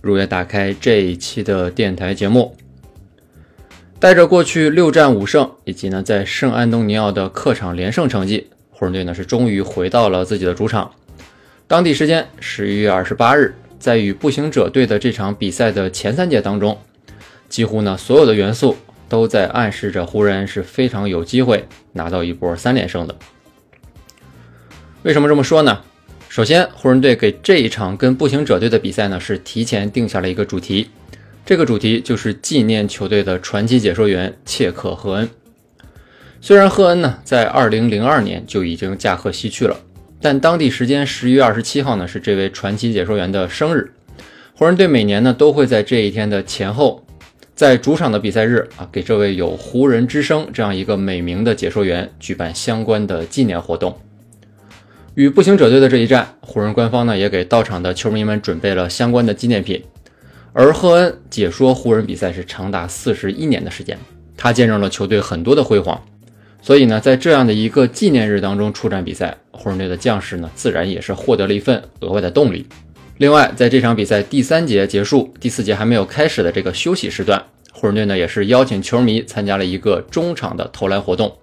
[0.00, 2.56] 如约打开这一期的电台节目。
[4.00, 10.92] 带着过去六战五胜以及呢在圣安东尼奥的客场连胜成绩，湖人队呢是终于回到了自己的主场。
[11.66, 16.78] 当地时间十一月二十八日，在与步行者队的这场比赛的前三节当中，
[17.48, 18.76] 几乎呢所有的元素
[19.08, 23.16] 都在暗示着湖人是非常有机会拿到一波三连胜的。
[25.02, 25.82] 为什么这么说呢？
[26.38, 30.88] 首先，湖人队给这一场跟步行者队的比赛呢，是提前定下了一个主题，
[31.44, 35.28] 这个主题就是纪念球队的传奇解说员切克赫恩。
[36.40, 39.76] 虽然赫恩呢在2002年就已经驾鹤西去了，
[40.20, 43.92] 但当地时间十一月二十七号呢是这位传奇解说员的生日。
[44.54, 47.04] 湖人队每年呢都会在这一天的前后，
[47.56, 53.98] 在主场的比赛日啊，给这位有“湖人之声”这样一个美名的解说员举办相关的纪念活动。
[55.18, 59.82] 与步行者队的这一战，湖人官方呢也给到场的球迷们准备了相关的纪念品。
[60.52, 63.98] 而赫恩解说湖人比赛是长达四十一年的时间，
[64.36, 66.00] 他见证了球队很多的辉煌。
[66.62, 72.64] 所以呢，在这样的一个纪念日当中出战比赛，湖人队的将士呢自然也是获得了一份额外的动力。
[73.16, 81.36] 另外，在这场比赛第三节结束、第四节还没有开始的这个休息时段，湖人队呢也是邀请球迷参加了一个中场的投篮活动。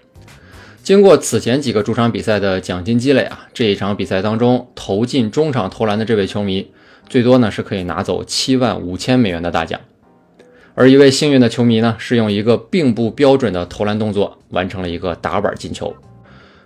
[0.86, 6.68] 经过此前几个主场比赛的奖金积累啊，这一场比赛当中投进中场投篮的这位球迷，
[7.10, 9.82] 最多呢是可以拿走七万五千美元的大奖。
[10.76, 15.92] 而一位幸运的球迷呢，是用一个并不标准的投篮动作完成了一个打板进球。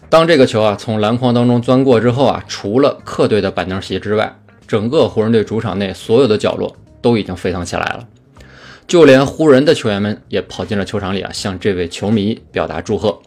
[0.09, 4.38] 当这个球啊从篮筐当中钻过之后啊，除了客队的板凳席之外，
[4.68, 8.06] 整个湖人队主场内所有的角落都已经沸腾起来了，
[8.85, 13.18] 就连湖人的球员们也跑进了球场里啊，向这位球迷表达祝贺。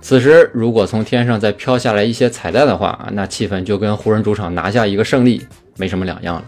[0.00, 5.44] 此时，如果从天上再飘下来一些彩蛋的话啊，那气氛就跟湖人主场拿下一个胜利
[5.76, 6.44] 没什么两样了。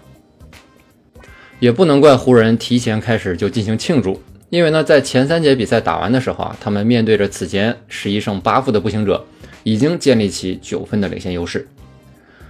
[1.59, 9.22] 也不能怪湖人提前开始就进行庆祝，因为呢，在前三节比赛打完的时候啊，他们面对着此前十一胜八负的步行者，
[9.62, 11.69] 已经建立起九分的领先优势。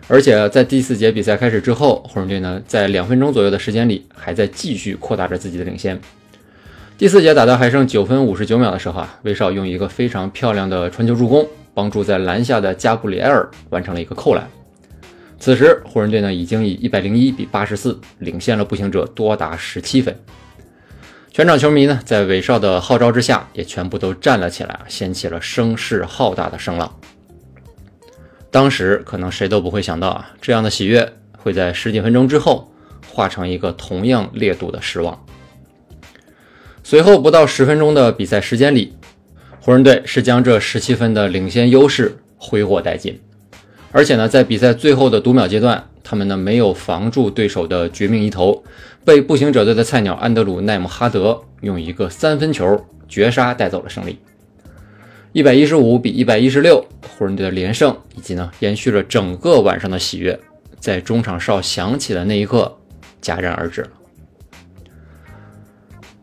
[0.07, 5.99] 而且在第四节比赛开始之后，湖人队呢，在两分钟左右的时间里，还在继续扩大着自己的领先。
[7.01, 14.47] 第四节打到还剩九分五十九秒的时候啊，威少用一个非常漂亮的传球助攻，帮助在篮下的加布里埃尔完成了一个扣篮。
[15.39, 20.15] 此时，湖人队呢已经以一百零一比八十四领先了步行者多达十七分。
[21.31, 26.95] 全场球迷呢在威少的号召之下，也全部都站了起来，掀起了声势浩大的声浪。
[28.51, 32.71] 当时可能谁都不会想到啊，这样的喜悦会在十几分钟之后
[33.09, 35.19] 化成一个同样烈度的失望。
[36.91, 38.93] 随后不到十分钟的比赛时间里，
[39.61, 43.17] 湖人队是将这十七分的领先优势挥霍殆尽，
[43.93, 48.65] 而且呢，在比赛最后的读秒阶段，他们呢没有防住对手的绝命一投，
[49.05, 54.19] 被步行者队的菜鸟安德鲁奈姆哈德用一个三分球绝杀带走了胜利。
[55.31, 56.85] 一百一十五比一百一十六，
[57.17, 60.37] 湖人队的连胜以及呢延续了整个晚上的喜悦，
[60.81, 62.77] 在中场哨响起的那一刻
[63.23, 63.91] 戛然而止了。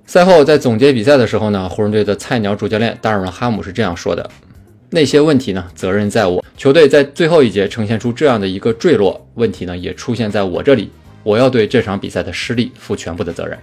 [0.08, 4.28] 赛后，在总结比赛的时候呢，湖人队的菜鸟主教练达尔文·哈姆是这样说的
[4.90, 6.44] ：“那些问题呢，责任在我。
[6.56, 10.90] 球队在最后一节呈现出这样的一个坠落，问题呢也出现在我这里。
[11.24, 13.60] 我要对这场比赛的失利负全部的责任。”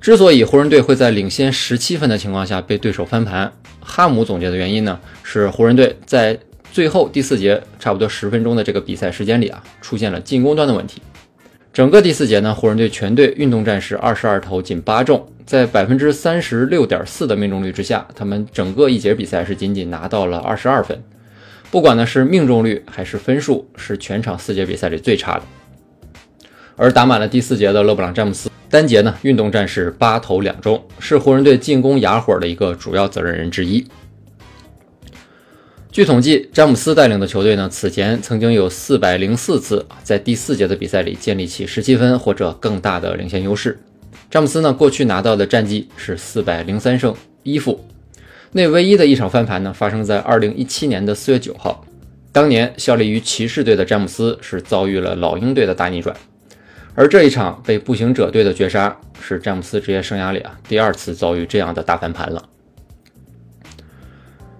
[0.00, 6.36] 之所以湖人队会在领先十七分的情况下被对手翻盘，哈姆总结的原因呢，是湖人队在
[6.72, 11.00] 最后第四节差不多十分钟的这个比赛时间里啊，出现了进攻端的问题。
[11.72, 21.02] 整个第四节呢，湖人队全队运动战是二十二投仅八中，在百分之三十六点四的命中率之下，他们整个一节比赛是仅仅拿到了二十二分。
[21.70, 25.42] 不管呢是命中率还是分数，是全场四节比赛里最差的。
[26.76, 33.82] 而打满了第四节的勒布朗·詹姆斯，单节呢运动战是八投两中，是湖人队进攻哑火的一个主要责任人之一。
[35.92, 43.78] 据统计，詹姆斯带领的球队呢，此前曾经有四百零四次在第四节的比赛里建立起十七分或者更大的领先优势。
[44.30, 47.84] 詹姆斯呢，过去拿到的战绩是四百零三胜一负。
[48.52, 51.84] 那唯一的一场翻盘呢，发生在二零一七年的四月九号。
[52.32, 56.16] 当年效力于骑士队的詹姆斯是遭遇了老鹰队的大逆转，
[56.94, 62.42] 而这一场被步行者队的绝杀，是詹姆斯职业生涯里啊第二次遭遇这样的大翻盘了。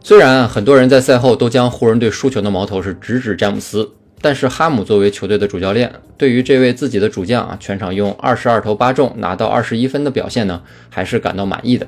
[0.04, 3.88] 虽然很多人在赛后都将湖人队输球的矛头是直指詹姆斯，
[4.20, 10.60] 但是哈姆作为球队的主教练，对于这位自己的主将啊全场用二十二投八中拿到二十一分的表现呢，
[10.90, 11.86] 还是感到满意的。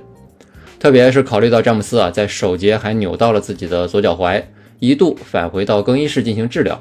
[0.79, 4.41] 特别是考虑到詹姆斯啊在首节还扭到了自己的左脚踝，
[4.79, 6.81] 一度返回到更衣室进行治疗。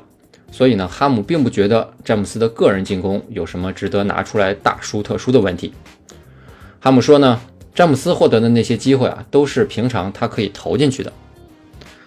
[0.52, 5.74] 所以呢，哈姆并不觉得詹姆斯的个人进攻有什么值得拿出来大书特书的问题。
[6.80, 7.42] 哈姆说呢，
[7.74, 11.12] 詹姆斯获得的那些机会啊，都是平常他可以投进去的。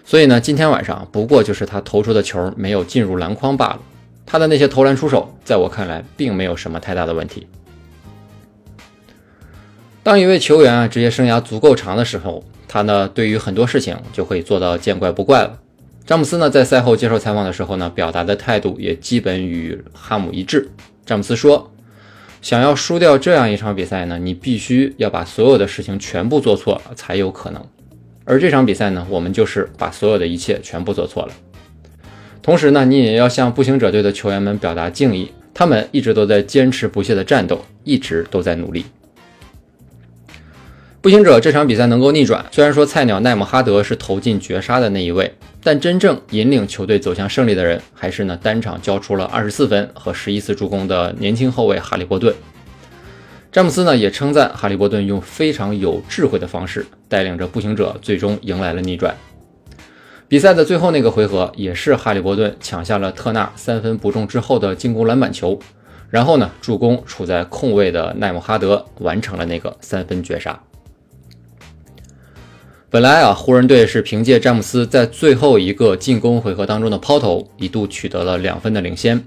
[0.08, 3.80] 所以呢，今天晚上不过就是他投出的球没有进入篮筐罢了。
[4.24, 7.48] 他的那些投篮出手，在我看来并没有什么太大的问题。
[10.04, 15.58] 当一位球员啊职业生涯足够长的时候，他呢对于很多事情就可以做到见怪不怪了。
[16.04, 20.70] 詹姆斯呢，在赛后接受采访的时候呢，表达的态度也基本与哈姆一致。
[21.04, 21.72] 詹姆斯说
[22.40, 27.60] ：“想要输掉这样一场比赛呢，你必须要把所有的事情全部做错才有可能。
[28.26, 31.32] 而这场比赛呢，我们就是把所有的一切全部做错了。
[32.42, 38.84] 同时呢，你也要向步行者队的球员们表达敬意，他们一直都在坚持不懈的战斗，一直都在努力。”
[41.00, 45.32] 步行者这场比赛能够逆转，虽然说菜鸟奈姆哈德是投进绝杀的那一位，
[45.62, 52.34] 但真正引领球队走向胜利的人，还是呢单场交出了二十四分和十一次助攻的年轻后卫哈利波顿。
[53.56, 59.16] 詹姆斯呢也称赞哈利波顿用非常有智慧的方式带领着步行者最终迎来了逆转。
[60.28, 65.58] 比赛的最后那个回合，也是哈利波顿抢下了特纳三分不中之后的进攻篮板球，
[66.10, 70.60] 然后呢助攻处在空位的奈姆哈德完成了那个三分绝杀。
[72.90, 79.26] 本来啊，湖人队是凭借詹姆斯在最后一个进攻回合当中的抛投，一度取得了两分的领先。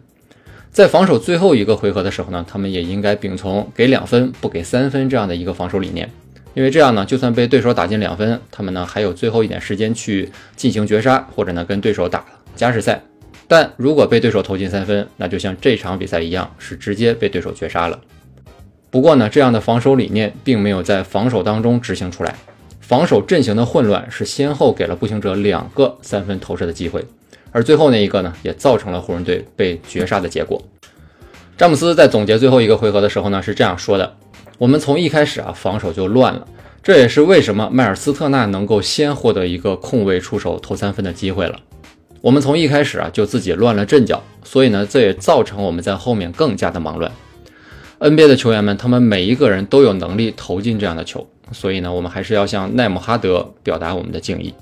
[0.71, 6.09] 在防守最后一个回合的时候呢，他们也应该秉从给两分不给三分这样的一个防守理念，
[6.53, 12.23] 因为这样呢，就算被对手打进两分，他们呢还有最后一点时间去进行绝杀，或者呢跟对手打
[12.55, 13.01] 加时赛。
[13.47, 17.99] 但如果被对手投进三分，那就像这场比赛一样，是直接被对手绝杀了。
[18.91, 22.35] 不过呢，这样的防守理念并没有在防守当中执行出来。
[22.79, 27.03] 防守阵型的混乱是先后给了步行者两个三分投射的机会，
[27.51, 30.61] 而最后那一个呢，也造成了湖人队被绝杀的结果。
[31.57, 34.15] 詹姆斯在总结最后一个回合的时候呢，是这样说的
[34.57, 36.47] ：“我们从一开始啊，防守就乱了，
[36.81, 41.59] 这也是为什么迈尔斯特纳能够先获得一个空位出手投三分的机会了。
[42.21, 47.11] 我们从一开始啊，就自己乱了阵脚，所以呢，这也造成我们在后面更加的忙乱。
[47.99, 54.53] NBA 的球员们，他们每一个人都有能力投进这样的球。”所以呢，我们还是要向奈姆哈德表达我们的敬意。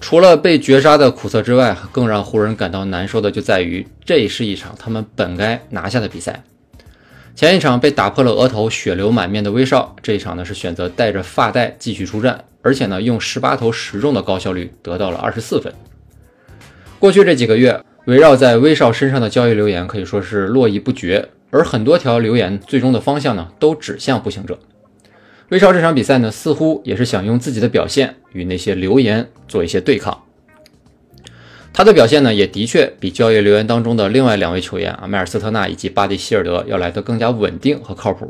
[0.00, 6.44] 除了被绝杀的苦涩之外，更让湖人感到难受的就在于，这是一场他们本该拿下的比赛。
[7.34, 15.72] 前一场被打破了额头、血流满面的威少，这一场呢是选择带着发带继续出战，而且呢用十八投十中的高效率得到了二十四分。
[16.98, 21.28] 过去这几个月，围绕在威少身上的交易留言可以说是络绎不绝。
[21.50, 24.58] 而很多条留言最终的方向呢，都指向步行者。
[25.48, 30.24] 威少这场比赛呢，似乎也是想用自己的表现与那些留言做一些对抗。
[31.72, 38.28] 他的表现呢，也的确比交易留言当中的另外两位球员啊，迈尔斯特纳以及巴蒂希尔德要来的更加稳定和靠谱。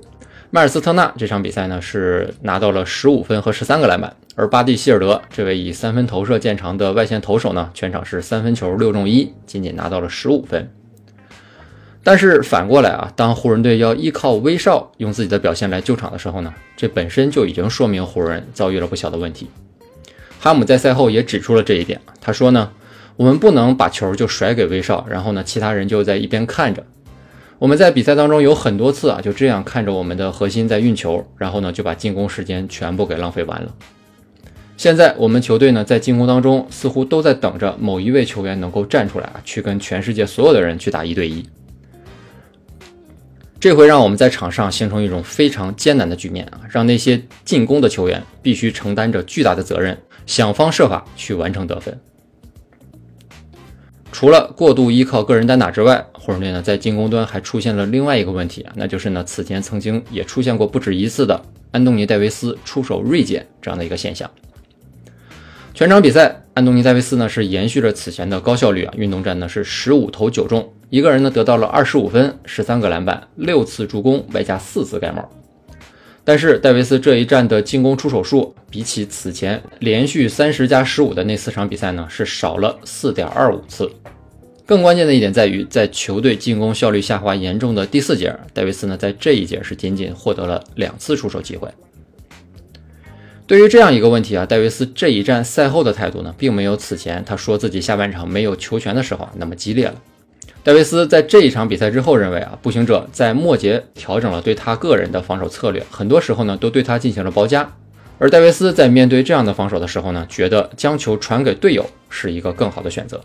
[0.51, 10.69] 迈尔斯特纳这场比赛呢，是拿到了十五分和十三个篮板，而巴蒂希尔德这位以三分投射见长的外线投手呢，全场是三分球六中一，仅仅拿到了十五分。
[12.09, 19.51] 但是反过来啊，当湖人队要依靠威少用自己的表现来救场的时候呢，这本身就已经说明湖人遭遇了不小的问题。
[20.39, 22.71] 哈姆在赛后也指出了这一点，他说呢，
[23.17, 26.85] 我们不能把球就甩给威少，然后呢，其他人就在一边看着。
[27.59, 33.75] 我们在比赛当中有很多次啊，就这样看着我们的核心在运球，然后呢，就把进攻时间全部给浪费完了。
[34.77, 41.45] 现在我们球队呢，在进攻当中似乎都在等着某一位球员能够站出来啊，去跟全世界所有的人去打一对一。
[43.67, 51.99] 这会让我们在场上形成一种非常艰难的局面啊，让那些进攻的球员必须承担着巨大的责任，想方设法去完成得分。
[54.13, 61.43] 除了过度依靠个人单打之外，湖人队呢在进攻端还出现了另外一个问题啊，那就是呢此前曾经也出现过不止一次的
[61.73, 64.31] 安东尼戴维斯出手锐减这样的一个现象。
[65.75, 70.73] 全场比赛，安东尼戴维斯呢是延续着此前的高效率啊，运动战呢是十五投九中。
[70.89, 75.29] 一个人呢得到了二十五分、十三个篮板、六次助攻，外加四次盖帽。
[76.23, 83.91] 但是戴维斯这一战的进攻出手数，比起此前连续三十加十五的那四场比赛呢，是少了四点二五次。
[84.65, 91.69] 更关键的一点在于，在球队进攻效率下滑严重的第四节，戴维斯呢在这一节是仅仅获得了两次出手机会。
[93.47, 99.95] 对于这样一个问题啊，戴维斯这一战赛后的态度呢，并没有此前他说自己下半场没有球权的时候那么激烈了。
[100.67, 107.73] 戴维斯在这一场比赛之后认为啊，步行者在末节调整了对他个人的防守策略，很多时候呢都对他进行了包夹。
[108.19, 113.21] 而戴维斯在面对这样的防守的时候呢，觉得将球传给队友是一个更好的选择。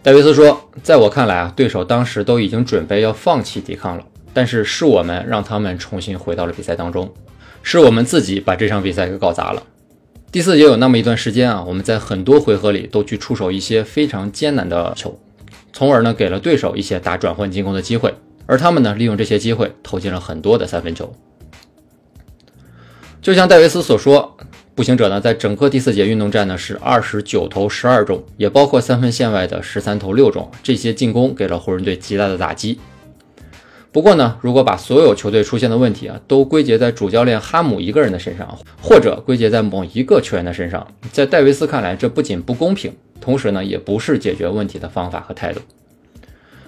[0.00, 7.12] 戴维斯说：“在我看来啊，对手当时都已经准备要放弃抵抗了，但是是我们让他们重新回到了比赛当中，
[7.64, 9.60] 是我们自己把这场比赛给搞砸了。
[10.30, 15.18] 第四节有那么一段时间啊，我们在很多回合里都去出手一些非常艰难的球，
[15.72, 18.14] 从而呢给了对手一些打转换进攻的机会，
[18.46, 21.14] 而他们呢利用这些机会投进了很多的三分球。
[23.20, 24.36] 就像戴维斯所说。”
[24.78, 32.78] 步行者呢，在整个第四节运动战呢是二十九投十二中，也包括三分线外的十三投六中，这些进攻给了湖人队极大的打击。
[33.90, 45.60] 不过呢，如果把所有球队出现的问题啊都归结在主教练哈姆一个人的身上，或者归结在某一个球员的身上，在戴维斯看来，这不仅不公平，同时呢，也不是解决问题的方法和态度。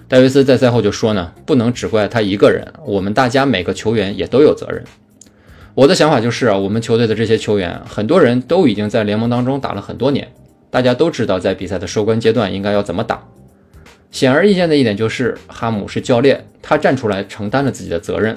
[0.07, 4.83] 戴维斯在赛后就说呢，不能只怪他一个人，我们大家每个球员也都有责任。
[5.73, 10.27] 我的想法就是啊，我们球队的这些球员，很多人都已经在联盟当中打了很多年，
[10.69, 13.25] 大家都知道在比赛的收官阶段应该要怎么打。
[14.11, 18.35] 显而易见的一点就是，哈姆是教练，他站出来承担了自己的责任，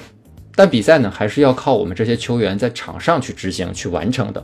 [0.55, 4.41] 但比赛呢，还是要靠我们这些球员在场上去执行、去完成的。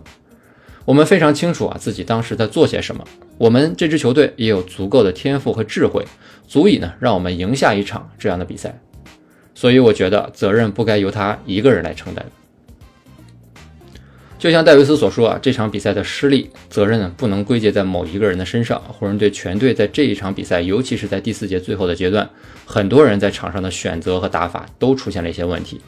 [0.85, 3.03] 我们非常清楚啊，自己当时在做些什么。
[3.37, 6.05] 我们这支球队也有足够的天赋和智慧，
[6.47, 8.79] 足以呢让我们赢下一场这样的比赛。
[9.53, 12.25] 所以我觉得责任不该由他一个人来承担。
[14.39, 18.81] 就像戴维斯所说啊，这场比赛的失利责任呢不能归结在某一个人的身上。
[18.87, 22.27] 湖人队全队在这一场比赛，尤其是在第四节最后的阶段，
[22.65, 25.79] 很多人在场上的选择和打法都出现了一些问题。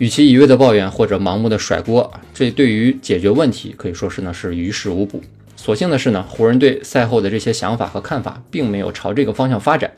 [0.00, 5.22] 与其一味的抱怨或者盲目的甩锅，这对于解决问题可以说是呢是于事无补。
[5.56, 9.92] 所幸的是呢，湖人队赛后的这些想法和看法并没有朝这个方向发展。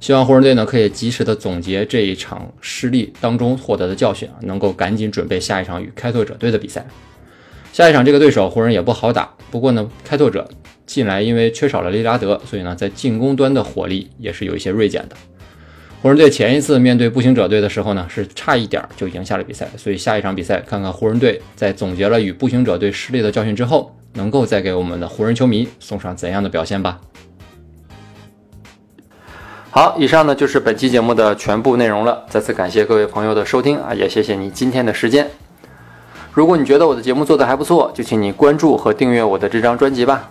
[0.00, 6.84] 希望湖人队呢可以及时的总结这一场失利当中获得的教训，能够赶紧准备下一场与开拓者队的比赛。
[7.72, 10.50] 下一场这个对手湖人也不好打，不过呢，开拓者
[10.86, 15.14] 近来因为缺少了利拉德，所以呢在进攻端的火力也是有一些锐减的。
[16.02, 26.98] 湖人队前一次面对步行者队的时候呢，是差一点就赢下了比赛，所以下一场比赛看看湖人队在总结了与步行者队失利的教训之后，能够再给我们的湖人球迷送上怎样的表现吧。
[29.70, 32.24] 好，以上呢就是本期节目的全部内容了。
[32.30, 35.28] 再次感谢各位朋友的收听啊，也谢谢你今天的时间。
[36.32, 40.30] 如果你觉得我的节目做得还不错，就请你关注和订阅我的这张专辑吧。